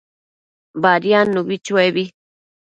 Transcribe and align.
Badiadnubi 0.81 1.55
chuebi 1.65 2.03